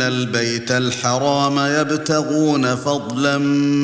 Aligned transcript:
آمين 0.00 0.12
البيت 0.12 0.70
الحرام 0.70 1.58
يبتغون 1.58 2.76
فضلا 2.76 3.38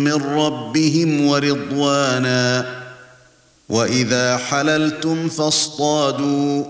من 0.04 0.12
ربهم 0.12 1.26
ورضوانا 1.26 2.66
واذا 3.68 4.36
حللتم 4.36 5.28
فاصطادوا 5.28 6.64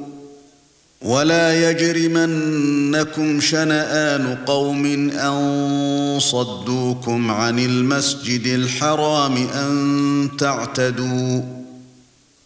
ولا 1.02 1.70
يجرمنكم 1.70 3.40
شنآن 3.40 4.38
قوم 4.46 5.10
ان 5.10 6.18
صدوكم 6.20 7.30
عن 7.30 7.58
المسجد 7.58 8.46
الحرام 8.46 9.36
ان 9.36 10.28
تعتدوا 10.38 11.40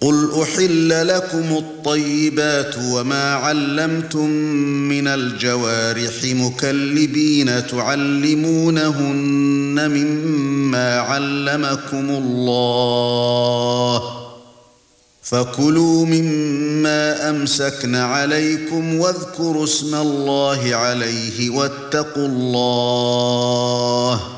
قل 0.00 0.28
احل 0.42 1.08
لكم 1.08 1.56
الطيبات 1.56 2.74
وما 2.92 3.34
علمتم 3.34 4.30
من 4.88 5.08
الجوارح 5.08 6.12
مكلبين 6.24 7.66
تعلمونهن 7.66 9.10
مما 9.90 10.98
علمكم 11.00 12.10
الله 12.10 14.02
فكلوا 15.22 16.06
مما 16.06 17.30
امسكن 17.30 17.94
عليكم 17.94 18.98
واذكروا 18.98 19.64
اسم 19.64 19.94
الله 19.94 20.74
عليه 20.74 21.50
واتقوا 21.50 22.26
الله 22.26 24.37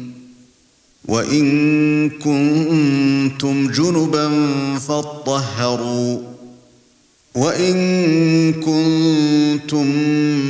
وإن 1.11 2.09
كنتم 2.09 3.67
جنبا 3.71 4.29
فاطهروا 4.87 6.19
وإن 7.35 8.53
كنتم 8.53 9.85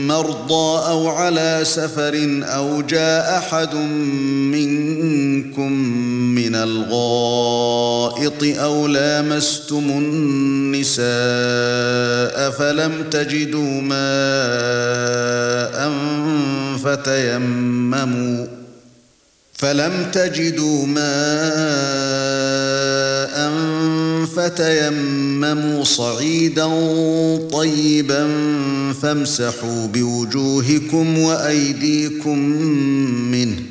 مرضى 0.08 0.88
أو 0.90 1.08
على 1.08 1.60
سفر 1.64 2.42
أو 2.44 2.82
جاء 2.82 3.38
أحد 3.38 3.76
منكم 4.56 5.72
من 6.36 6.56
الغائط 6.56 8.44
أو 8.60 8.88
لامستم 8.88 9.84
النساء 9.90 11.02
فلم 12.52 12.92
تجدوا 13.12 13.82
ماء 13.82 14.02
فتيمموا 16.84 18.61
فلم 19.62 20.12
تجدوا 20.12 20.86
ماء 20.86 21.02
فتيمموا 24.36 25.84
صعيدا 25.84 26.68
طيبا 27.52 28.28
فامسحوا 29.02 29.88
بوجوهكم 29.88 31.18
وأيديكم 31.18 32.40
منه 33.32 33.71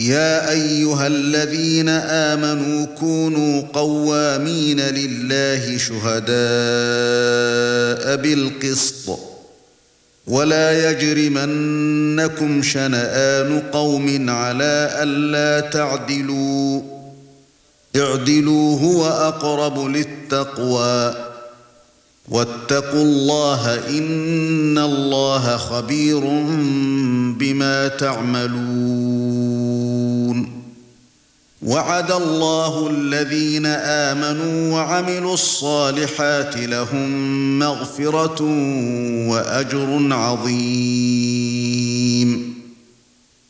يا 0.00 0.50
أيها 0.50 1.06
الذين 1.06 1.88
آمنوا 1.88 2.86
كونوا 2.86 3.62
قوامين 3.72 4.80
لله 4.80 5.78
شهداء 5.78 6.30
بالقسط 8.16 9.18
ولا 10.26 10.90
يجرمنكم 10.90 12.62
شنآن 12.62 13.62
قوم 13.72 14.30
على 14.30 14.90
ألا 15.02 15.60
تعدلوا 15.68 16.82
اعدلوا 17.96 18.80
هو 18.80 19.06
أقرب 19.06 19.86
للتقوى. 19.86 21.29
واتقوا 22.30 23.02
الله 23.02 23.88
إن 23.88 24.78
الله 24.78 25.56
خبير 25.56 26.20
بما 27.38 27.88
تعملون. 27.88 29.30
وعد 31.62 32.10
الله 32.10 32.90
الذين 32.90 33.66
آمنوا 33.66 34.72
وعملوا 34.74 35.34
الصالحات 35.34 36.56
لهم 36.56 37.58
مغفرة 37.58 38.42
وأجر 39.28 40.08
عظيم. 40.10 41.50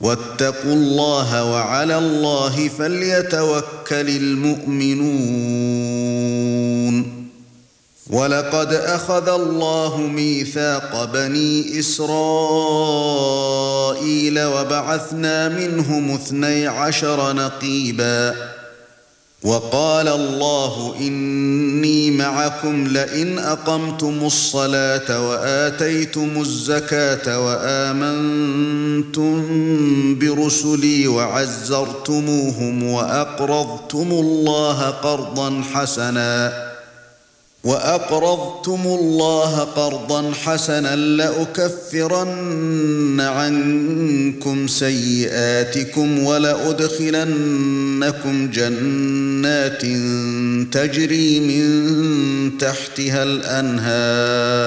واتقوا 0.00 0.72
الله 0.72 1.44
وعلى 1.50 1.98
الله 1.98 2.68
فليتوكل 2.78 4.08
المؤمنون. 4.08 5.54
ولقد 8.10 8.72
أخذ 8.72 9.28
الله 9.28 9.96
ميثاق 9.96 11.04
بني 11.04 11.78
إسرائيل 11.78 12.04
وبعثنا 14.44 15.48
منهم 15.48 16.10
اثني 16.10 16.66
عشر 16.66 17.32
نقيبا. 17.32 18.53
وقال 19.44 20.08
الله 20.08 20.94
إني 21.00 22.10
معكم 22.10 22.86
لئن 22.86 23.38
أقمتم 23.38 24.18
الصلاة 24.26 25.28
وآتيتم 25.30 26.40
الزكاة 26.40 27.40
وآمنتم 27.46 29.34
برسلي 30.18 31.08
وعزرتموهم 31.08 32.82
وأقرضتم 32.82 34.08
الله 34.12 34.80
قرضا 34.90 35.62
حسنا 35.72 36.73
وأقرضتم 37.64 38.80
الله 38.84 39.58
قرضا 39.58 40.32
حسنا 40.32 40.96
لأكفرن 40.96 42.40
عنكم 43.20 44.66
سيئاتكم 44.66 46.24
ولأدخلنكم 46.24 47.30
جنات 48.50 49.82
تجري 50.72 51.40
من 51.40 52.58
تحتها 52.58 53.22
الأنهار 53.22 54.64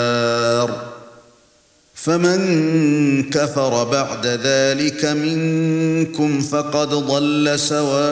فمن 1.96 3.30
كفر 3.30 3.84
بعد 3.84 4.28
ذلك 4.28 5.06
منكم 5.06 6.42
فقد 6.42 6.90
ضل 6.90 7.60
سواء 7.60 8.08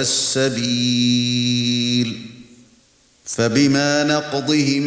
السبيل 0.00 1.08
فبما 3.28 4.04
نقضهم 4.04 4.82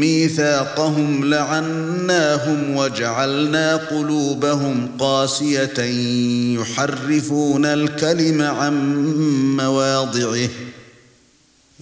ميثاقهم 0.00 1.24
لعناهم 1.24 2.76
وجعلنا 2.76 3.76
قلوبهم 3.76 4.90
قاسية 4.98 5.80
يحرفون 6.60 7.64
الكلم 7.66 8.42
عن 8.42 9.06
مواضعه. 9.56 10.48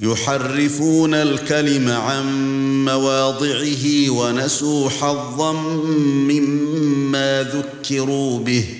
يحرفون 0.03 1.15
الكلم 1.15 1.91
عن 1.91 2.25
مواضعه 2.85 4.11
ونسوا 4.11 4.91
حظا 4.91 5.53
مما 6.31 7.43
ذكروا 7.43 8.39
به. 8.39 8.80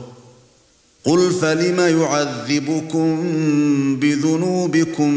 قل 1.05 1.31
فلم 1.31 1.79
يعذبكم 2.01 3.15
بذنوبكم 3.99 5.11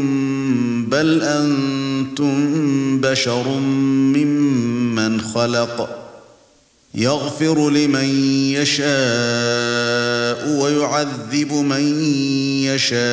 بل 0.89 1.21
أنتم 1.21 3.01
بشر 3.01 3.59
ممن 4.15 5.21
خلق 5.21 6.05
يغفر 6.95 7.69
لمن 7.69 8.25
يشاء 8.51 8.85
ويعذب 10.59 11.53
من 11.53 12.03
يشاء 12.63 13.05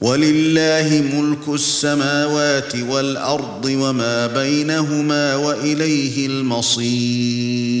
ولله 0.00 1.04
ملك 1.14 1.48
السماوات 1.54 2.76
والأرض 2.76 3.64
وما 3.64 4.26
بينهما 4.26 5.36
وإليه 5.36 6.26
المصير 6.26 7.80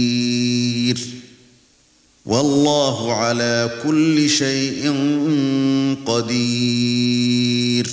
والله 2.31 3.13
على 3.13 3.69
كل 3.83 4.29
شيء 4.29 4.93
قدير. 6.05 7.87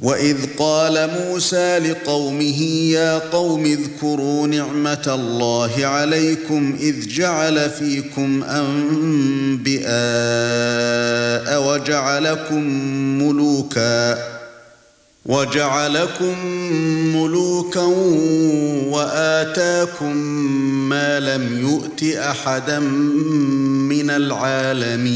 وإذ 0.00 0.36
قال 0.58 1.10
موسى 1.20 1.78
لقومه 1.78 2.62
يا 2.92 3.18
قوم 3.18 3.64
اذكروا 3.64 4.46
نعمة 4.46 5.02
الله 5.06 5.86
عليكم 5.86 6.76
إذ 6.80 7.08
جعل 7.08 7.70
فيكم 7.70 8.44
انبئاء 8.44 9.86
وجعلكم 11.68 12.62
ملوكا 13.22 14.35
وَجَعَلَكُم 15.28 16.46
مُّلُوكًا 17.16 17.82
وَآتَاكُم 18.90 20.16
مَّا 20.88 21.20
لَمْ 21.20 21.68
يُؤْتِ 21.68 22.02
أَحَدًا 22.14 22.78
مِّنَ 22.78 24.10
الْعَالَمِينَ. 24.10 25.06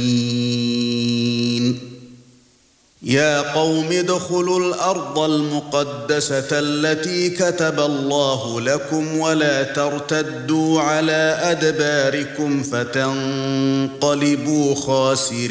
يَا 3.03 3.41
قَوْمِ 3.41 3.87
ادْخُلُوا 3.93 4.61
الْأَرْضَ 4.69 5.19
الْمُقَدَّسَةَ 5.19 6.49
الَّتِي 6.53 7.31
كَتَبَ 7.31 7.81
اللَّهُ 7.81 8.61
لَكُمْ 8.61 9.19
وَلَا 9.19 9.63
تَرْتَدُّوا 9.63 10.81
عَلَى 10.81 11.39
أَدْبَارِكُمْ 11.43 12.63
فَتَنقَلِبُوا 12.63 14.75
خَاسِرِينَ. 14.75 15.51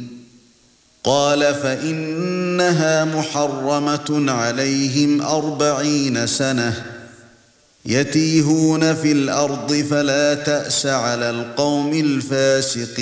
قال 1.03 1.55
فإنها 1.55 3.05
محرمة 3.05 4.31
عليهم 4.31 5.21
أربعين 5.21 6.27
سنة 6.27 6.85
يتيهون 7.85 8.95
في 8.95 9.11
الأرض 9.11 9.73
فلا 9.73 10.33
تأس 10.33 10.85
على 10.85 11.29
القوم 11.29 11.93
الفاسقين. 11.93 13.01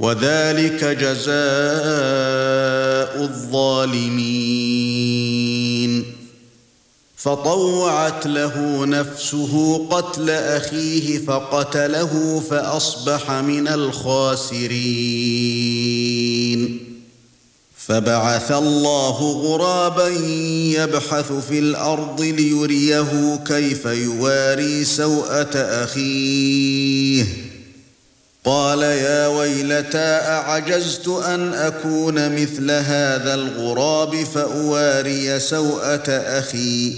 وذلك 0.00 0.84
جزاء 0.84 1.32
الظالمين. 3.22 4.30
فطوعت 7.16 8.26
له 8.26 8.86
نفسه 8.86 9.86
قتل 9.90 10.30
أخيه 10.30 11.18
فقتله 11.18 12.42
فأصبح 12.50 13.30
من 13.30 13.68
الخاسرين. 13.68 14.70
فبعث 17.76 18.52
الله 18.52 19.32
غرابا 19.32 20.08
يبحث 20.78 21.32
في 21.32 21.58
الأرض 21.58 22.20
ليريه 22.20 23.40
كيف 23.46 23.84
يواري 23.84 24.84
سوءة 24.84 25.56
أخيه. 25.56 27.49
قال 28.44 28.82
يا 28.82 29.26
ويلتى 29.26 29.98
أعجزت 29.98 31.08
أن 31.08 31.54
أكون 31.54 32.42
مثل 32.42 32.70
هذا 32.70 33.34
الغراب 33.34 34.24
فأواري 34.24 35.40
سوءة 35.40 36.10
أخي 36.10 36.92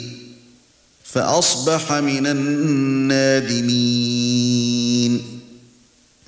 فأصبح 1.05 1.93
من 1.93 2.27
النادمين. 2.27 4.12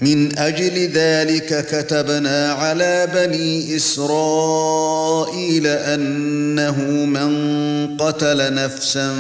من 0.05 0.39
أجل 0.39 0.91
ذلك 0.93 1.67
كتبنا 1.67 2.53
على 2.53 3.09
بني 3.15 3.77
إسرائيل 3.77 5.67
أنه 5.67 6.79
من 7.05 7.97
قتل 7.97 8.55
نفسا 8.55 9.13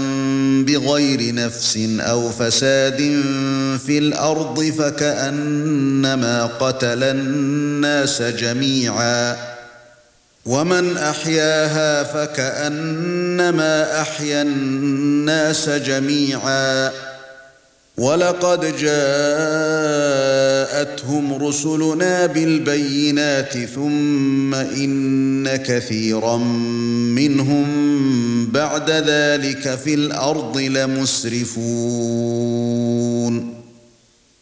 بغير 0.66 1.34
نفس 1.34 1.78
أو 2.00 2.30
فساد 2.30 2.98
في 3.86 3.98
الأرض 3.98 4.64
فكأنما 4.78 6.46
قتل 6.46 7.04
الناس 7.04 8.22
جميعا 8.22 9.36
ومن 10.46 10.96
أحياها 10.96 12.02
فكأنما 12.02 14.00
أحيا 14.00 14.42
الناس 14.42 15.68
جميعا 15.68 16.90
ولقد 17.98 18.60
جاءتهم 18.78 18.94
رسلنا 21.34 22.26
بالبينات 22.26 23.58
ثم 23.58 24.54
إن 24.54 25.56
كثيرا 25.56 26.36
منهم 27.16 27.66
بعد 28.46 28.90
ذلك 28.90 29.78
في 29.84 29.94
الأرض 29.94 30.58
لمسرفون. 30.58 31.64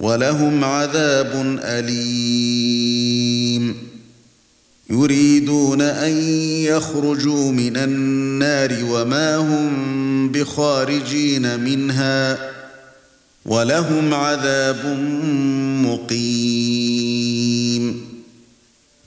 ولهم 0.00 0.64
عذاب 0.64 1.58
أليم. 1.62 3.08
يريدون 4.90 5.80
أن 5.80 6.16
يخرجوا 6.62 7.52
من 7.52 7.76
النار 7.76 8.78
وما 8.84 9.36
هم 9.36 10.28
بخارجين 10.32 11.60
منها 11.60 12.50
ولهم 13.46 14.14
عذاب 14.14 14.86
مقيم. 15.84 17.27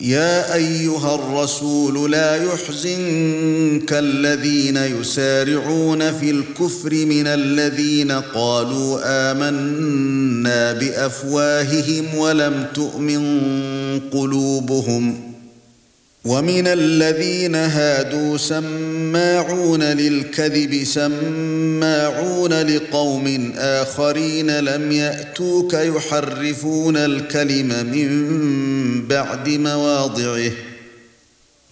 يا 0.00 0.54
أيها 0.54 1.14
الرسول 1.14 2.12
لا 2.12 2.36
يحزنك 2.44 3.92
الذين 3.92 4.76
يسارعون 4.76 6.12
في 6.12 6.30
الكفر 6.30 6.94
من 6.94 7.26
الذين 7.26 8.12
قالوا 8.12 9.00
آمنا 9.04 10.72
بأفواههم 10.72 12.14
ولم 12.14 12.66
تؤمن 12.74 13.40
قلوبهم 14.12 15.29
ومن 16.24 16.66
الذين 16.66 17.54
هادوا 17.54 18.36
سماعون 18.36 19.82
للكذب 19.82 20.84
سماعون 20.84 22.52
لقوم 22.52 23.52
آخرين 23.56 24.60
لم 24.60 24.92
يأتوك 24.92 25.74
يحرفون 25.74 26.96
الكلم 26.96 27.86
من 27.92 29.06
بعد 29.06 29.48
مواضعه. 29.48 30.50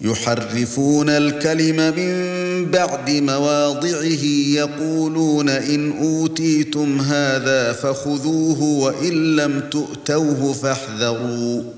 يحرفون 0.01 1.11
الكلم 1.11 1.77
من 1.97 2.71
بعد 2.71 3.11
مواضعه 3.11 4.25
يقولون 4.55 5.49
إن 5.49 5.99
أوتيتم 5.99 7.01
هذا 7.01 7.73
فخذوه 7.73 8.63
وإن 8.63 9.37
لم 9.37 9.61
تؤتوه 9.71 10.53
فاحذروا. 10.53 11.78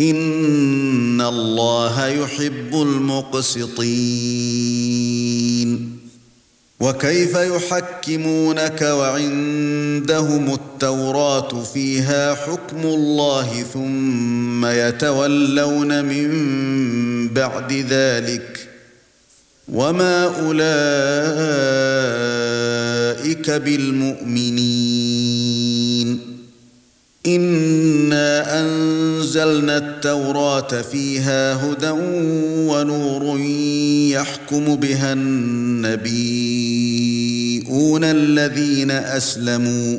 ان 0.00 1.20
الله 1.20 2.06
يحب 2.06 2.74
المقسطين 2.74 3.88
وكيف 6.80 7.34
يحكمونك 7.34 8.82
وعندهم 8.82 10.54
التوراة 10.54 11.62
فيها 11.62 12.34
حكم 12.34 12.80
الله 12.82 13.62
ثم 13.74 14.66
يتولون 14.66 16.04
من 16.04 16.28
بعد 17.28 17.72
ذلك 17.72 18.68
وما 19.68 20.24
اولئك 20.24 20.58
بالمؤمنين 23.50 25.08
انا 27.36 28.60
انزلنا 28.60 29.76
التوراة 29.76 30.82
فيها 30.82 31.54
هدى 31.54 31.90
ونور 32.68 33.40
يحكم 34.10 34.76
بها 34.76 35.12
النبيون 35.12 36.44
الذين 38.04 38.90
اسلموا 38.90 39.98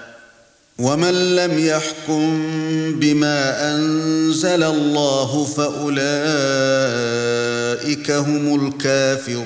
ومن 0.81 1.35
لم 1.35 1.59
يحكم 1.59 2.41
بما 2.99 3.71
أنزل 3.75 4.63
الله 4.63 5.45
فأولئك 5.45 6.01
هم 8.11 8.65
الكافرون. 8.67 9.41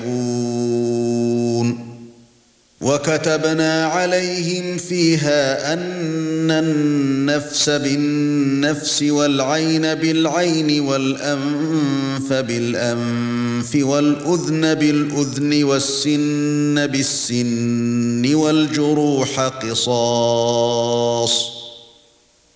وكتبنا 2.80 3.84
عليهم 3.86 4.76
فيها 4.78 5.72
أن 5.72 6.50
النفس 6.50 7.70
بالنفس 7.70 9.02
والعين 9.02 9.94
بالعين 9.94 10.80
والأنف 10.80 12.32
بالأنف 12.32 13.76
والأذن 13.76 14.74
بالأذن 14.74 15.64
والسن 15.64 16.86
بالسن 16.86 18.34
والجروح 18.34 19.40
قصاص 19.40 20.76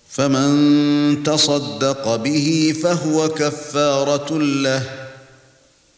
فمن 0.09 1.23
تصدق 1.23 2.15
به 2.15 2.73
فهو 2.83 3.29
كفارة 3.29 4.37
له 4.39 5.00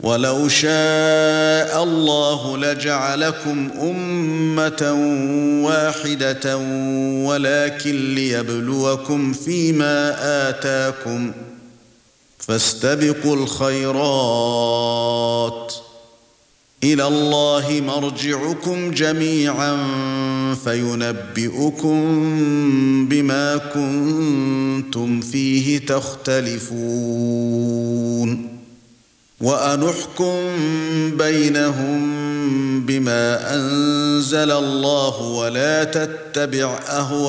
ولو 0.00 0.48
شاء 0.48 1.82
الله 1.82 2.56
لجعلكم 2.58 3.70
أمة 3.82 4.92
واحدة 5.64 6.56
ولكن 7.26 8.14
ليبلوكم 8.14 9.32
فيما 9.32 10.16
آتاكم 10.48 11.32
فاستبقوا 12.38 13.36
الخيرات 13.36 14.78
إلى 16.84 17.06
الله 17.06 17.82
مرجعكم 17.86 18.90
جميعا 18.90 19.76
فينبئكم 20.64 21.98
بما 23.08 23.56
كنتم 23.56 25.20
فيه 25.20 25.78
تختلفون 25.78 26.98
وانحكم 29.40 30.36
بينهم 31.16 32.18
بما 32.86 33.54
انزل 33.54 34.50
الله 34.50 35.20
ولا 35.22 35.84
تتبع 35.84 36.78
اهواءهم 36.88 37.28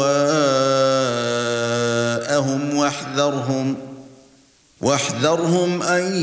واحذرهم 2.77 3.75
واحذرهم 4.81 5.83
ان 5.83 6.15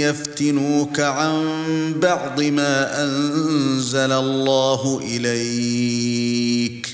يفتنوك 0.00 1.00
عن 1.00 1.44
بعض 2.02 2.40
ما 2.42 3.02
انزل 3.02 4.12
الله 4.12 5.00
اليك 5.04 6.87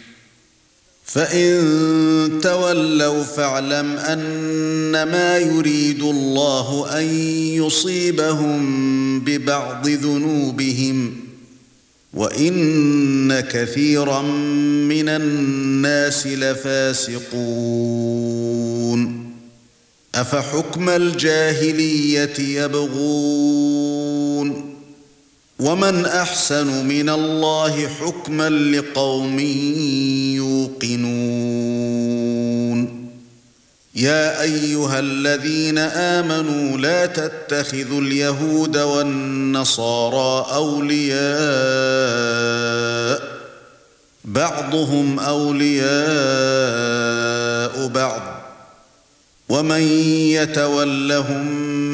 فان 1.15 2.41
تولوا 2.43 3.23
فاعلم 3.23 3.97
انما 3.99 5.39
يريد 5.39 6.03
الله 6.03 6.99
ان 6.99 7.05
يصيبهم 7.65 9.21
ببعض 9.21 9.89
ذنوبهم 9.89 11.17
وان 12.15 13.41
كثيرا 13.41 14.23
من 14.23 15.09
الناس 15.09 16.27
لفاسقون 16.27 17.25
افحكم 20.15 20.89
الجاهليه 20.89 22.39
يبغون 22.39 23.95
ومن 25.59 26.07
احسن 26.07 26.87
من 26.87 27.09
الله 27.09 27.89
حكما 27.89 28.49
لقوم 28.51 29.39
يوقنون 30.35 32.15
يا 33.95 34.43
ايها 34.43 34.99
الذين 34.99 35.79
امنوا 35.79 36.79
لا 36.79 37.07
تتخذوا 37.07 38.01
اليهود 38.01 38.77
والنصارى 38.77 40.47
اولياء 40.55 41.25
بعضهم 44.25 45.19
اولياء 45.21 45.95
بعض 47.89 48.23
ومن 49.49 49.83
يتولهم 50.33 51.94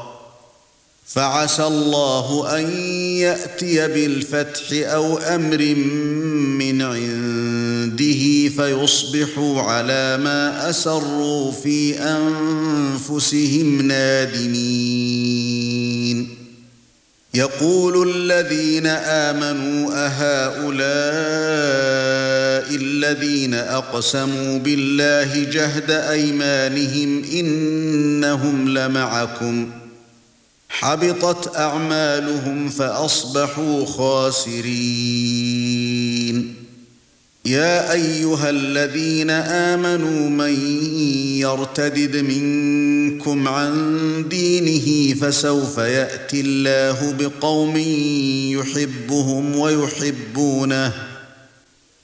فعسى 1.13 1.63
الله 1.63 2.57
أن 2.59 2.71
يأتي 3.17 3.87
بالفتح 3.87 4.63
أو 4.71 5.17
أمر 5.17 5.75
من 6.57 6.81
عنده 6.81 8.49
فيصبحوا 8.49 9.61
على 9.61 10.17
ما 10.17 10.69
أسروا 10.69 11.51
في 11.51 11.99
أنفسهم 11.99 13.81
نادمين. 13.81 14.71
يقول 17.33 18.15
الذين 18.15 18.87
آمنوا 18.87 19.91
أهؤلاء 19.93 20.81
الذين 22.75 23.53
أقسموا 23.53 24.59
بالله 24.59 25.43
جهد 25.43 25.91
أيمانهم 25.91 27.23
إنهم 27.23 28.69
لمعكم 28.77 29.71
ۖ. 29.77 29.80
حبطت 30.71 31.55
أعمالهم 31.55 32.69
فأصبحوا 32.69 33.85
خاسرين. 33.85 35.51
يا 37.45 37.91
أيها 37.91 38.49
الذين 38.49 39.29
آمنوا 39.29 40.29
من 40.29 40.79
يرتدد 41.39 42.15
منكم 42.15 43.47
عن 43.47 44.25
دينه 44.29 45.13
فسوف 45.13 45.77
يأتي 45.77 46.41
الله 46.41 47.13
بقوم 47.19 47.77
يحبهم 48.57 49.55
ويحبونه 49.55 51.10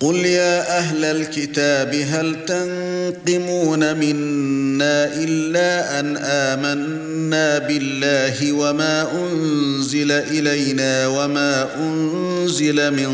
قل 0.00 0.16
يا 0.16 0.78
أهل 0.78 1.04
الكتاب 1.04 1.94
هل 1.94 2.36
تنقمون 2.46 3.96
منا 3.96 5.14
الا 5.14 6.00
ان 6.00 6.16
آمنا 6.16 7.58
بالله 7.58 8.52
وما 8.52 9.06
انزل 9.12 10.12
الينا 10.12 11.06
وما 11.06 11.68
انزل 11.80 12.90
من 12.90 13.10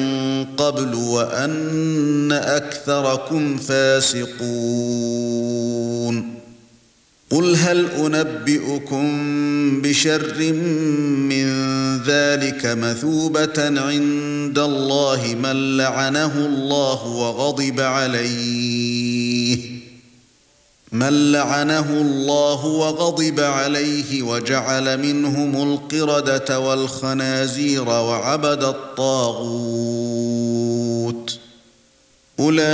قبل 0.56 0.94
وان 0.94 2.32
اكثركم 2.32 3.56
فاسقون 3.56 4.34
قل 7.34 7.56
هل 7.56 7.90
أنبئكم 7.90 9.06
بشر 9.82 10.52
من 10.52 11.46
ذلك 12.02 12.66
مثوبة 12.66 13.80
عند 13.80 14.58
الله 14.58 15.36
من 15.42 15.76
لعنه 15.76 16.46
الله 16.46 17.06
وغضب 17.06 17.80
عليه؟ 17.80 19.58
من 20.92 21.32
لعنه 21.32 22.00
الله 22.00 22.66
وغضب 22.66 23.40
عليه 23.40 24.22
وجعل 24.22 24.98
منهم 24.98 25.72
القردة 25.72 26.60
والخنازير 26.60 27.88
وعبد 27.88 28.64
الطاغوت. 28.64 29.84
أولئك 32.40 32.64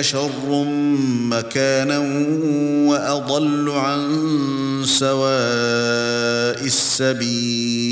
شر 0.00 0.64
مكانا 1.30 1.98
وأضل 2.88 3.70
عن 3.70 4.84
سواء 4.86 6.64
السبيل. 6.64 7.90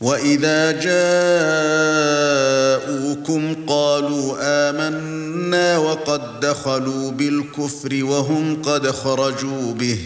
وإذا 0.00 0.70
جاءوكم 2.80 3.66
قالوا 3.66 4.36
آمنا 4.40 5.78
وقد 5.78 6.40
دخلوا 6.40 7.10
بالكفر 7.10 8.04
وهم 8.04 8.62
قد 8.62 8.90
خرجوا 8.90 9.72
به. 9.72 9.98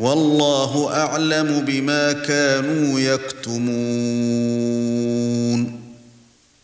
والله 0.00 0.92
أعلم 0.92 1.64
بما 1.66 2.12
كانوا 2.12 3.00
يكتمون. 3.00 3.68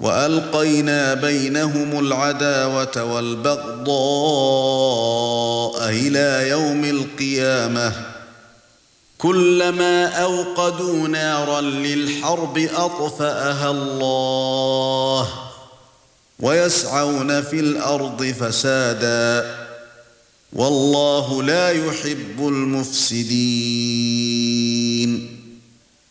وألقينا 0.00 1.14
بينهم 1.14 2.06
العداوة 2.06 3.04
والبغضاء 3.04 3.90
إلى 5.88 6.48
يوم 6.48 6.84
القيامة. 6.84 7.92
كلما 9.18 10.06
أوقدوا 10.06 11.08
نارا 11.08 11.60
للحرب 11.60 12.58
أطفأها 12.58 13.70
الله 13.70 15.28
ويسعون 16.40 17.42
في 17.42 17.60
الأرض 17.60 18.24
فسادا. 18.24 19.56
والله 20.52 21.42
لا 21.42 21.70
يحب 21.70 22.38
المفسدين. 22.38 24.79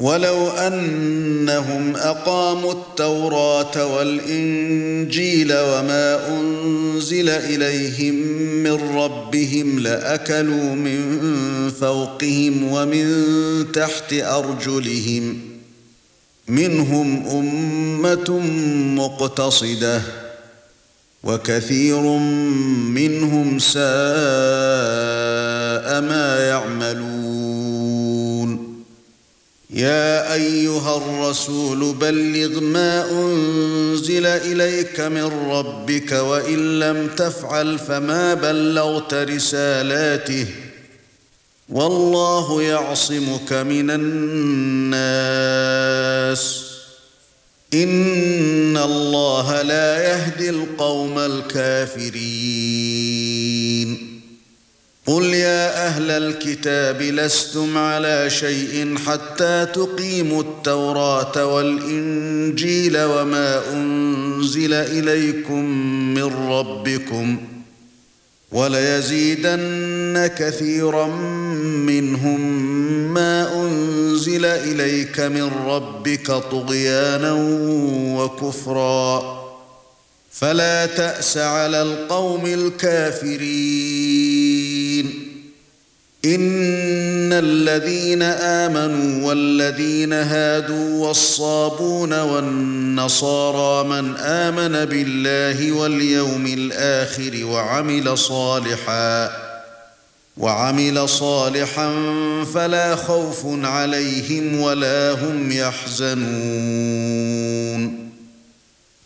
ولو 0.00 0.48
أنهم 0.48 1.96
أقاموا 1.96 2.72
التوراة 2.72 3.96
والإنجيل 3.96 5.52
وما 5.52 6.28
أنزل 6.28 7.28
إليهم 7.28 8.14
من 8.62 8.96
ربهم 8.98 9.78
لأكلوا 9.78 10.74
من 10.74 11.00
فوقهم 11.80 12.72
ومن 12.72 13.06
تحت 13.72 14.12
أرجلهم 14.12 15.38
منهم 16.48 17.26
أمة 17.26 18.38
مقتصدة 18.96 20.02
وكثير 21.24 22.00
منهم 22.94 23.58
ساء 23.58 25.17
يا 29.78 30.34
أيها 30.34 30.96
الرسول 30.96 31.94
بلغ 31.94 32.60
ما 32.60 33.10
أنزل 33.10 34.26
إليك 34.26 35.00
من 35.00 35.50
ربك 35.50 36.12
وإن 36.12 36.78
لم 36.80 37.08
تفعل 37.16 37.78
فما 37.78 38.34
بلغت 38.34 39.14
رسالاته 39.14 40.46
والله 41.68 42.62
يعصمك 42.62 43.52
من 43.52 43.90
الناس 43.90 44.98
إن 47.74 48.76
الله 48.76 49.62
لا 49.62 50.02
يهدي 50.10 50.50
القوم 50.50 51.18
الكافرين 51.18 52.77
قل 55.08 55.24
يا 55.34 55.86
أهل 55.86 56.10
الكتاب 56.10 57.02
لستم 57.02 57.78
على 57.78 58.30
شيء 58.30 58.94
حتى 59.06 59.66
تقيموا 59.74 60.42
التوراة 60.42 61.46
والإنجيل 61.46 62.98
وما 62.98 63.72
أنزل 63.72 64.72
إليكم 64.72 65.64
من 66.14 66.50
ربكم 66.50 67.36
وليزيدن 68.52 70.30
كثيرا 70.38 71.06
منهم 71.86 72.40
ما 73.14 73.64
أنزل 73.64 74.44
إليك 74.44 75.20
من 75.20 75.50
ربك 75.66 76.26
طغيانا 76.26 77.32
وكفرا 78.18 79.37
فلا 80.40 80.86
تأس 80.86 81.36
على 81.36 81.82
القوم 81.82 82.46
الكافرين. 82.46 83.38
إن 86.24 87.32
الذين 87.32 88.22
آمنوا 88.22 89.28
والذين 89.28 90.12
هادوا 90.12 91.06
والصابون 91.06 92.20
والنصارى 92.20 93.88
من 93.88 94.16
آمن 94.16 94.84
بالله 94.84 95.72
واليوم 95.72 96.46
الآخر 96.46 97.44
وعمل 97.44 98.18
صالحا 98.18 99.30
وعمل 100.36 101.08
صالحا 101.08 101.94
فلا 102.54 102.96
خوف 102.96 103.42
عليهم 103.46 104.60
ولا 104.60 105.12
هم 105.12 105.52
يحزنون. 105.52 106.98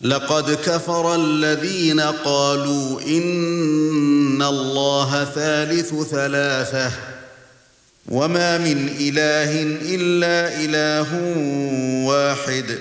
لقد 0.00 0.50
كفر 0.50 1.14
الذين 1.14 2.00
قالوا 2.00 3.00
إن 3.00 4.42
الله 4.42 5.24
ثالث 5.24 5.94
ثلاثة 6.10 6.90
وما 8.08 8.58
من 8.58 8.88
إله 9.00 9.62
إلا 9.94 10.64
إله 10.64 11.06
واحد 12.06 12.78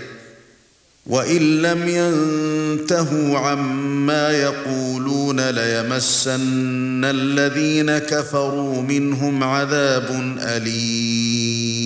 وإن 1.06 1.62
لم 1.62 1.90
ينتهوا 1.90 3.40
عما 3.40 4.32
يقولون 4.32 5.50
ليمسن 5.50 7.06
الذين 7.06 7.98
كفروا 7.98 8.82
منهم 8.82 9.44
عذاب 9.44 10.38
أليم. 10.40 11.86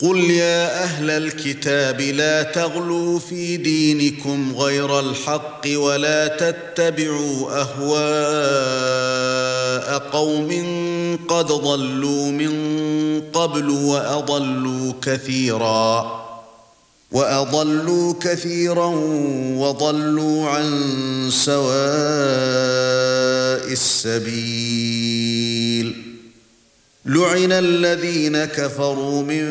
قل 0.00 0.30
يا 0.30 0.82
أهل 0.84 1.10
الكتاب 1.10 2.00
لا 2.00 2.42
تغلوا 2.42 3.18
في 3.18 3.56
دينكم 3.56 4.56
غير 4.56 5.00
الحق 5.00 5.62
ولا 5.74 6.26
تتبعوا 6.28 7.60
اهواء 7.60 8.78
قوم 9.98 10.48
قد 11.28 11.46
ضلوا 11.46 12.30
من 12.30 12.52
قبل 13.32 13.70
واضلوا 13.70 14.92
كثيرا 15.02 16.16
واضلوا 17.12 18.14
كثيرا 18.20 18.86
وضلوا 19.56 20.48
عن 20.48 20.70
سواء 21.30 21.66
السبيل 23.72 25.26
لعن 27.06 27.52
الذين 27.52 28.44
كفروا 28.44 29.22
من 29.22 29.46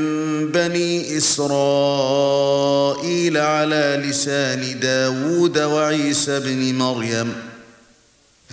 بني 0.52 1.18
إسرائيل 1.18 2.58
على 3.38 4.04
لسان 4.06 4.80
داوود 4.80 5.58
وعيسى 5.58 6.40
بن 6.40 6.76
مريم. 6.76 7.34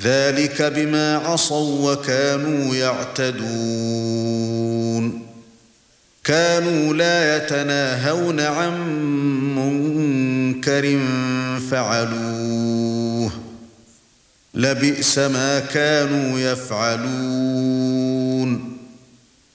ذلك 0.03 0.63
بما 0.63 1.17
عصوا 1.17 1.93
وكانوا 1.93 2.75
يعتدون. 2.75 3.43
كانوا 6.25 6.95
لا 6.95 7.37
يتناهون 7.37 8.41
عن 8.41 8.81
منكر 9.55 10.99
فعلوه. 11.71 13.33
لبئس 14.55 15.19
ما 15.19 15.61
كانوا 15.61 16.39
يفعلون. 16.39 18.12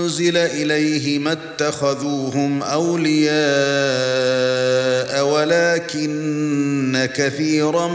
أنزل 0.00 0.36
إليه 0.36 1.18
ما 1.18 1.32
اتخذوهم 1.32 2.62
أولياء 2.62 3.30
ولكن 5.26 7.08
كثيرا 7.14 7.88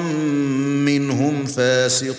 منهم 0.85 1.45
فاسقون. 1.45 2.15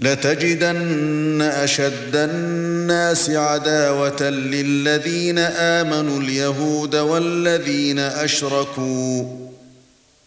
لتجدن 0.00 1.42
أشد 1.42 2.14
الناس 2.14 3.30
عداوة 3.30 4.22
للذين 4.30 5.38
آمنوا 5.38 6.20
اليهود 6.20 6.96
والذين 6.96 7.98
أشركوا. 7.98 9.43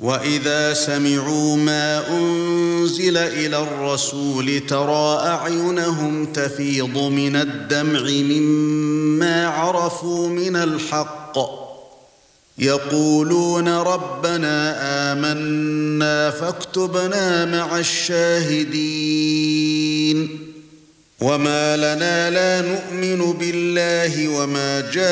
وإذا 0.00 0.74
سمعوا 0.74 1.56
ما 1.56 2.08
أنزل 2.08 3.16
إلى 3.16 3.58
الرسول 3.58 4.60
ترى 4.66 5.18
أعينهم 5.18 6.26
تفيض 6.32 6.98
من 6.98 7.36
الدمع 7.36 8.00
مما 8.00 9.46
عرفوا 9.48 10.28
من 10.28 10.56
الحق. 10.56 11.38
يقولون 12.58 13.68
ربنا 13.68 14.76
آمنا 15.12 16.30
فاكتبنا 16.30 17.44
مع 17.44 17.78
الشاهدين. 17.78 19.26
وما 21.20 21.76
لنا 21.76 22.30
لا 22.30 22.60
نؤمن 22.60 23.32
بالله 23.32 24.28
وما 24.28 24.80
جاءنا 24.80 25.06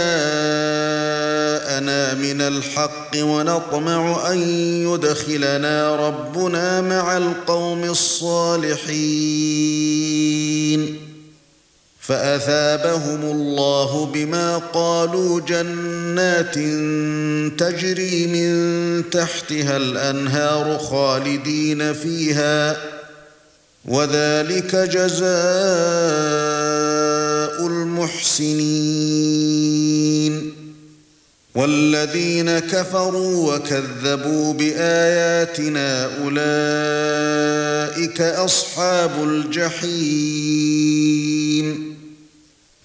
من 2.14 2.40
الحق 2.40 3.10
ونطمع 3.16 4.32
ان 4.32 4.38
يدخلنا 4.92 5.96
ربنا 5.96 6.80
مع 6.80 7.16
القوم 7.16 7.84
الصالحين 7.84 8.84
فاثابهم 12.00 13.20
الله 13.22 14.06
بما 14.06 14.56
قالوا 14.58 15.40
جنات 15.40 16.54
تجري 17.58 18.26
من 18.26 19.10
تحتها 19.10 19.76
الانهار 19.76 20.78
خالدين 20.78 21.92
فيها 21.92 22.93
وذلك 23.88 24.76
جزاء 24.76 25.26
المحسنين. 27.66 29.04
والذين 31.54 32.58
كفروا 32.58 33.54
وكذبوا 33.54 34.52
بآياتنا 34.52 36.04
أولئك 36.24 38.20
أصحاب 38.20 39.24
الجحيم. 39.24 40.34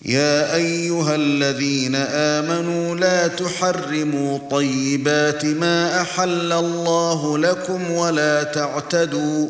يا 0.05 0.55
أيها 0.55 1.15
الذين 1.15 1.95
آمنوا 1.95 2.95
لا 2.95 3.27
تحرموا 3.27 4.39
طيبات 4.51 5.45
ما 5.45 6.01
أحل 6.01 6.53
الله 6.53 7.37
لكم 7.37 7.91
ولا 7.91 8.43
تعتدوا 8.43 9.49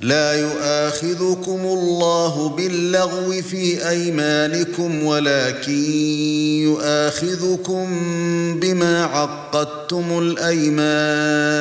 لا 0.00 0.32
يؤاخذكم 0.32 1.60
الله 1.60 2.48
باللغو 2.48 3.42
في 3.42 3.88
أيمانكم 3.88 5.04
ولكن 5.04 5.84
يؤاخذكم 6.62 7.86
بما 8.60 9.04
عقدتم 9.04 10.18
الأيمان. 10.18 11.58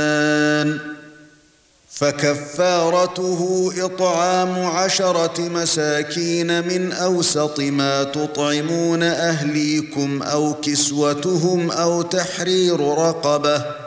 فكفارته 1.89 3.71
إطعام 3.77 4.65
عشرة 4.65 5.41
مساكين 5.41 6.67
من 6.67 6.91
أوسط 6.91 7.59
ما 7.59 8.03
تطعمون 8.03 9.03
أهليكم 9.03 10.21
أو 10.23 10.53
كسوتهم 10.53 11.71
أو 11.71 12.01
تحرير 12.01 12.79
رقبة. 12.79 13.86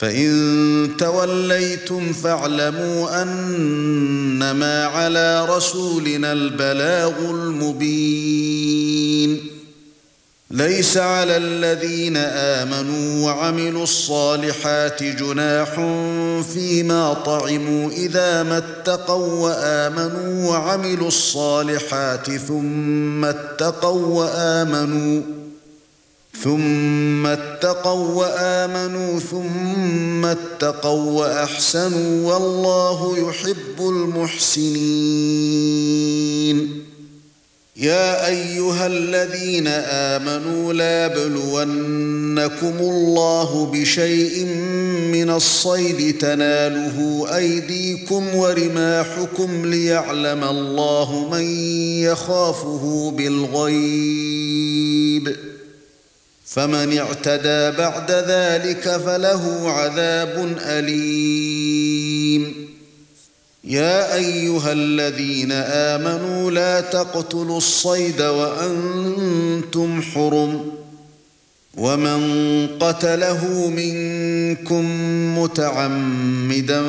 فإن 0.00 0.90
توليتم 0.98 2.12
فاعلموا 2.12 3.22
أنما 3.22 4.84
على 4.84 5.46
رسولنا 5.48 6.32
البلاغ 6.32 7.30
المبين. 7.30 8.80
ليس 10.50 10.96
على 10.96 11.36
الذين 11.36 12.16
آمنوا 12.16 13.26
وعملوا 13.26 13.82
الصالحات 13.82 15.02
جناح 15.02 15.74
فيما 16.54 17.12
طعموا 17.12 17.90
إذا 17.90 18.42
ما 18.42 18.58
اتقوا 18.58 19.48
وآمنوا 19.48 20.48
وعملوا 20.50 21.08
الصالحات 21.08 22.30
ثم 22.30 23.24
اتقوا 23.24 24.06
وآمنوا 24.06 25.39
ثم 26.42 27.26
اتقوا 27.26 28.14
وآمنوا 28.14 29.20
ثم 29.20 30.24
اتقوا 30.24 31.10
وأحسنوا 31.12 32.32
والله 32.32 33.28
يحب 33.28 33.78
المحسنين. 33.80 35.20
يا 37.76 38.26
أيها 38.26 38.86
الذين 38.86 39.66
آمنوا 39.66 40.72
لا 40.72 41.06
بلونكم 41.08 42.78
الله 42.80 43.70
بشيء 43.72 44.44
من 45.12 45.30
الصيد 45.30 46.18
تناله 46.18 47.26
أيديكم 47.36 48.34
ورماحكم 48.34 49.66
ليعلم 49.66 50.44
الله 50.44 51.28
من 51.32 51.44
يخافه 52.00 53.10
بالغيب. 53.16 54.70
فمن 56.50 56.98
اعتدى 56.98 57.78
بعد 57.78 58.10
ذلك 58.10 58.96
فله 58.96 59.70
عذاب 59.70 60.56
أليم. 60.60 62.68
يا 63.64 64.14
أيها 64.14 64.72
الذين 64.72 65.52
آمنوا 65.52 66.50
لا 66.50 66.80
تقتلوا 66.80 67.58
الصيد 67.58 68.22
وأنتم 68.22 70.02
حرم. 70.02 70.79
ومن 71.76 72.20
قتله 72.80 73.68
منكم 73.68 74.84
متعمدا 75.38 76.82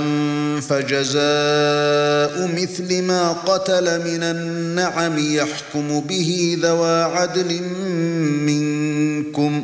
فجزاء 0.62 2.50
مثل 2.62 3.02
ما 3.04 3.32
قتل 3.32 4.00
من 4.00 4.24
النعم 4.24 5.18
يحكم 5.18 6.00
به 6.00 6.58
ذوى 6.62 7.04
عدل 7.04 7.62
منكم 8.46 9.64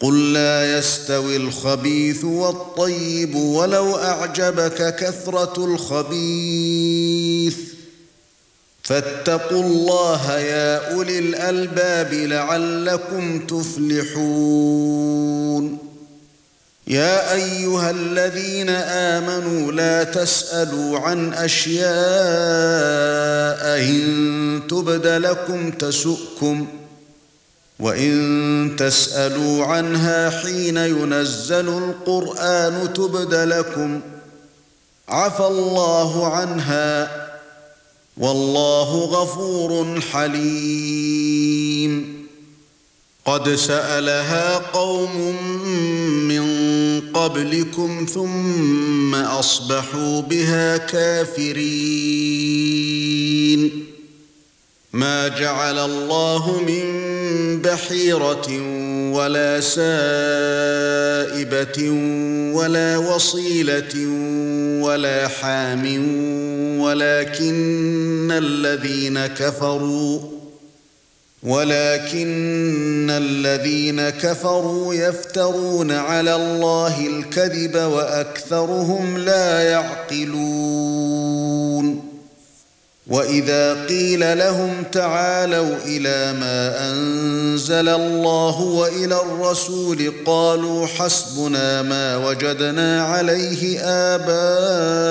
قل 0.00 0.32
لا 0.32 0.78
يستوي 0.78 1.36
الخبيث 1.36 2.24
والطيب 2.24 3.34
ولو 3.34 3.96
أعجبك 3.96 4.96
كثرة 4.96 5.64
الخبيث. 5.64 7.56
فاتقوا 8.82 9.62
الله 9.62 10.38
يا 10.38 10.92
أولي 10.94 11.18
الألباب 11.18 12.12
لعلكم 12.12 13.46
تفلحون. 13.46 14.90
يا 16.86 17.32
أيها 17.32 17.90
الذين 17.90 18.68
آمنوا 18.70 19.72
لا 19.72 20.04
تسألوا 20.04 20.98
عن 20.98 21.32
أشياء 21.34 21.80
إن 23.80 24.62
تبد 24.70 25.06
لكم 25.06 25.70
تسؤكم. 25.70 26.79
وإن 27.80 28.76
تسألوا 28.78 29.64
عنها 29.64 30.30
حين 30.30 30.76
ينزل 30.76 31.68
القرآن 31.68 32.92
تبد 32.92 33.34
لكم 33.34 34.00
عفى 35.08 35.46
الله 35.46 36.36
عنها 36.36 37.10
والله 38.16 39.04
غفور 39.04 40.00
حليم. 40.12 42.20
قد 43.24 43.54
سألها 43.54 44.58
قوم 44.58 45.36
من 46.28 46.44
قبلكم 47.14 48.06
ثم 48.14 49.14
أصبحوا 49.14 50.20
بها 50.20 50.76
كافرين. 50.76 52.00
ما 54.92 55.28
جعل 55.28 55.78
الله 55.78 56.60
من 56.66 57.09
بحيرة 57.64 58.48
ولا 59.12 59.60
سائبة 59.60 59.90
ولا 62.54 62.96
وصيلة 62.98 64.06
ولا 64.82 65.28
حام 65.28 65.84
ولكن 66.80 68.30
الذين 68.32 69.26
كفروا 69.26 70.20
ولكن 71.42 73.10
الذين 73.10 74.10
كفروا 74.10 74.94
يفترون 74.94 75.90
على 75.90 76.34
الله 76.34 77.06
الكذب 77.06 77.76
وأكثرهم 77.76 79.18
لا 79.18 79.62
يعقلون 79.62 81.30
وإذا 83.10 83.84
قيل 83.86 84.38
لهم 84.38 84.82
تعالوا 84.92 85.76
إلى 85.84 86.32
ما 86.40 86.90
أنزل 86.90 87.88
الله 87.88 88.60
وإلى 88.60 89.14
الرسول 89.22 90.12
قالوا 90.26 90.86
حسبنا 90.86 91.82
ما 91.82 92.16
وجدنا 92.16 93.04
عليه 93.04 93.80
آباءنا 93.84 95.10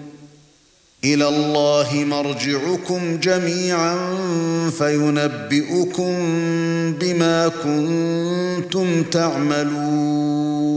إلى 1.03 1.27
الله 1.27 1.89
مرجعكم 1.93 3.17
جميعا 3.17 3.97
فينبئكم 4.77 6.13
بما 6.99 7.47
كنتم 7.47 9.03
تعملون. 9.03 10.71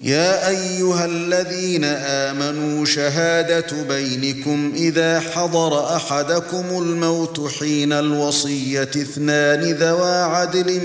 يا 0.00 0.48
أيها 0.48 1.06
الذين 1.06 1.84
آمنوا 1.84 2.84
شهادة 2.84 3.82
بينكم 3.88 4.72
إذا 4.76 5.20
حضر 5.20 5.96
أحدكم 5.96 6.64
الموت 6.70 7.50
حين 7.58 7.92
الوصية 7.92 8.82
اثنان 8.82 9.60
ذوا 9.60 10.24
عدل 10.24 10.80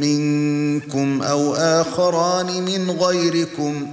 منكم 0.00 1.22
أو 1.22 1.54
آخران 1.54 2.46
من 2.46 2.90
غيركم 2.90 3.86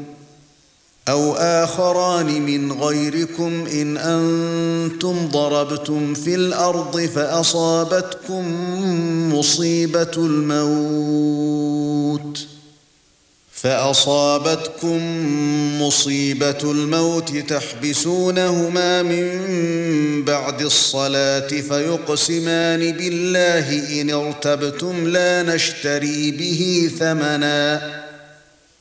أو 1.09 1.33
آخران 1.33 2.41
من 2.41 2.71
غيركم 2.71 3.65
إن 3.73 3.97
أنتم 3.97 5.27
ضربتم 5.27 6.13
في 6.13 6.35
الأرض 6.35 6.99
فأصابتكم 6.99 8.43
مصيبة 9.33 10.11
الموت 10.17 11.25
فأصابتكم 13.51 15.01
مصيبة 15.81 16.57
الموت 16.63 17.37
تحبسونهما 17.37 19.01
من 19.03 19.31
بعد 20.25 20.61
الصلاة 20.61 21.47
فيقسمان 21.47 22.91
بالله 22.91 24.01
إن 24.01 24.09
ارتبتم 24.09 25.07
لا 25.07 25.43
نشتري 25.43 26.31
به 26.31 26.91
ثمنا 26.99 28.04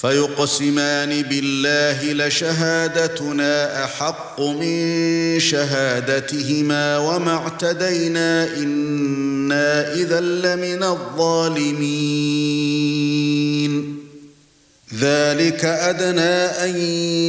فيقسمان 0.00 1.22
بالله 1.22 2.26
لشهادتنا 2.26 3.84
أحق 3.84 4.40
من 4.40 5.40
شهادتهما 5.40 6.98
وما 6.98 7.34
اعتدينا 7.34 8.56
إنا 8.56 9.94
إذا 9.94 10.20
لمن 10.20 10.82
الظالمين. 10.82 12.36
ذلك 15.00 15.64
أدنى 15.64 16.44
أن 16.44 16.76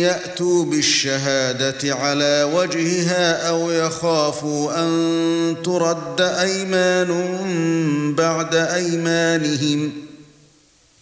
يأتوا 0.02 0.66
بالشهادة 0.66 1.96
على 1.96 2.52
وجهها 2.54 3.50
أو 3.50 3.72
يخافوا 3.72 4.84
أن 4.84 5.56
ترد 5.64 6.22
أيمان 6.22 7.12
بعد 8.16 8.56
أيمانهم. 8.56 10.07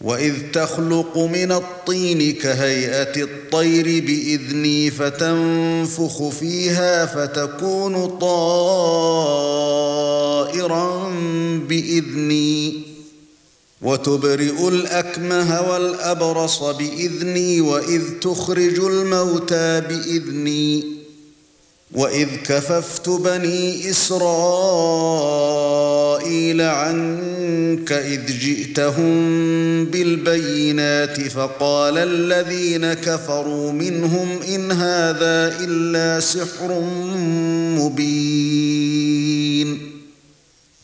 واذ 0.00 0.34
تخلق 0.52 1.18
من 1.18 1.52
الطين 1.52 2.32
كهيئه 2.32 3.22
الطير 3.22 3.84
باذني 3.84 4.90
فتنفخ 4.90 6.28
فيها 6.28 7.06
فتكون 7.06 8.06
طائرا 8.18 8.70
باذني 11.68 12.82
وتبرئ 13.82 14.68
الاكمه 14.68 15.70
والابرص 15.70 16.62
باذني 16.62 17.60
واذ 17.60 18.02
تخرج 18.20 18.80
الموتى 18.80 19.80
باذني 19.80 20.99
واذ 21.94 22.28
كففت 22.44 23.08
بني 23.08 23.90
اسرائيل 23.90 24.20
عنك 26.60 27.92
اذ 27.92 28.26
جئتهم 28.26 29.10
بالبينات 29.84 31.20
فقال 31.20 31.98
الذين 31.98 32.92
كفروا 32.92 33.72
منهم 33.72 34.42
ان 34.54 34.72
هذا 34.72 35.56
الا 35.60 36.20
سحر 36.20 36.80
مبين 37.78 38.70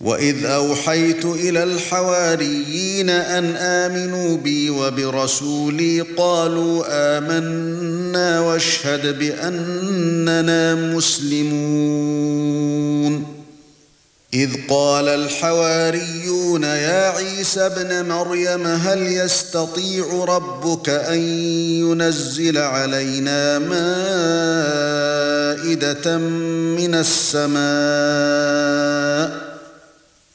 واذ 0.00 0.44
اوحيت 0.46 1.24
إلى 1.24 1.62
الحواريين 1.62 3.10
ان 3.10 3.56
امنوا 3.56 4.36
بي 4.36 4.70
وبرسولي 4.70 6.00
قالوا 6.00 6.84
آمنا 7.18 8.40
واشهد 8.40 9.18
باننا 9.18 10.74
مسلمون 10.74 12.26
اذ 14.34 14.50
قال 14.68 15.08
الحواريون 15.08 16.62
يا 16.62 17.10
عيسى 17.10 17.60
ابن 17.60 18.08
مريم 18.08 18.66
هل 18.66 19.02
يستطيع 19.02 20.24
ربك 20.24 20.88
ان 20.88 21.18
ينزل 21.80 22.58
علينا 22.58 23.58
مائده 23.58 23.78
من 26.76 26.94
السماء 26.94 28.85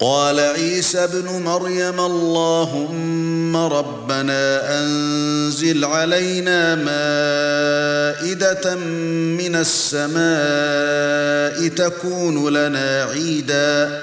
قال 0.00 0.40
عيسى 0.40 1.04
ابن 1.04 1.42
مريم 1.42 2.00
اللهم 2.00 3.56
ربنا 3.56 4.78
أنزل 4.82 5.84
علينا 5.84 6.74
مائدة 6.74 8.74
من 8.74 9.64
السماء 9.66 11.68
تكون 11.68 12.48
لنا 12.48 13.04
عيدا 13.04 14.02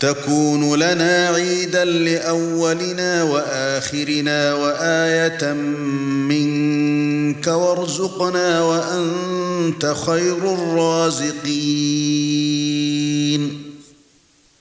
تكون 0.00 0.74
لنا 0.74 1.28
عيدا 1.28 1.84
لأولنا 1.84 3.22
وآخرنا 3.22 4.54
وآية 4.54 5.52
منك 6.28 7.46
وارزقنا 7.46 8.62
وأنت 8.62 9.94
خير 10.06 10.54
الرازقين. 10.54 11.50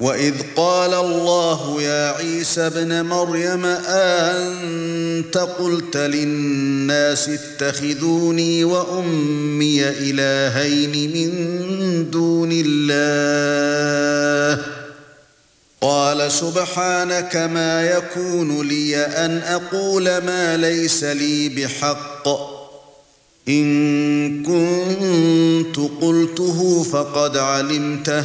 واذ 0.00 0.34
قال 0.56 0.94
الله 0.94 1.82
يا 1.82 2.10
عيسى 2.12 2.66
ابن 2.66 3.04
مريم 3.04 3.66
انت 3.66 5.36
قلت 5.38 5.96
للناس 5.96 7.28
اتخذوني 7.28 8.64
وامي 8.64 9.88
الهين 9.88 11.12
من 11.12 12.10
دون 12.10 12.48
الله 12.52 14.62
قال 15.80 16.32
سبحانك 16.32 17.36
ما 17.36 17.82
يكون 17.82 18.68
لي 18.68 18.96
ان 18.96 19.38
أقول 19.38 20.04
ما 20.04 20.56
ليس 20.56 21.04
لي 21.04 21.48
بحق 21.48 22.28
ان 23.48 24.42
كنت 24.42 25.76
قلته 26.00 26.82
فقد 26.82 27.36
علمته 27.36 28.24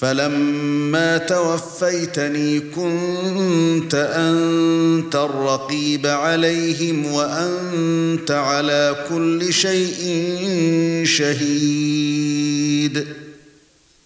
فَلَمَّا 0.00 1.18
تَوَفَّيْتَنِي 1.18 2.60
كُنتَ 2.60 3.94
أَنتَ 3.94 5.16
الرَّقِيبَ 5.16 6.06
عَلَيْهِمْ 6.06 7.06
وَأَنتَ 7.06 8.30
عَلَى 8.30 9.06
كُلِّ 9.10 9.52
شَيْءٍ 9.52 10.24
شَهِيدٌ. 11.04 13.06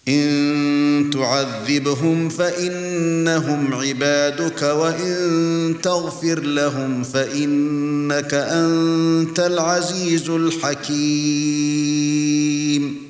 إِن 0.09 1.11
تُعَذِّبْهُمْ 1.13 2.29
فَإِنَّهُمْ 2.29 3.75
عِبَادُكَ 3.75 4.63
وَإِن 4.63 5.75
تَغْفِرْ 5.83 6.41
لَهُمْ 6.41 7.03
فَإِنَّكَ 7.03 8.35
أَنتَ 8.35 9.41
الْعَزِيزُ 9.41 10.31
الْحَكِيمُ. 10.31 13.10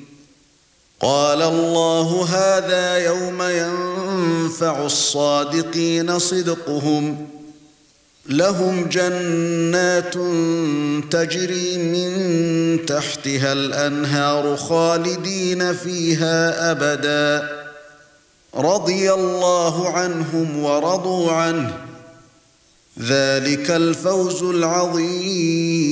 قال 1.01 1.41
الله 1.41 2.25
هذا 2.29 2.97
يوم 2.97 3.41
ينفع 3.41 4.85
الصادقين 4.85 6.19
صدقهم 6.19 7.27
لهم 8.29 8.89
جنات 8.89 10.13
تجري 11.11 11.77
من 11.77 12.85
تحتها 12.85 13.53
الأنهار 13.53 14.57
خالدين 14.57 15.73
فيها 15.73 16.71
أبدا 16.71 17.49
رضي 18.55 19.13
الله 19.13 19.89
عنهم 19.89 20.63
ورضوا 20.63 21.31
عنه 21.31 21.77
ذلك 22.99 23.71
الفوز 23.71 24.43
العظيم 24.43 25.91